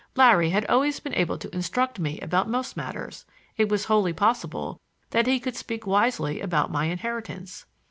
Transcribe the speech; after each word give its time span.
Larry 0.15 0.49
had 0.49 0.65
always 0.65 0.99
been 0.99 1.13
able 1.13 1.37
to 1.37 1.53
instruct 1.55 1.99
me 1.99 2.19
about 2.21 2.49
most 2.49 2.75
matters; 2.75 3.23
it 3.55 3.69
was 3.69 3.85
wholly 3.85 4.13
possible 4.13 4.81
that 5.11 5.27
he 5.27 5.39
could 5.39 5.55
speak 5.55 5.85
wisely 5.85 6.41
about 6.41 6.71
my 6.71 6.85
inheritance. 6.85 7.67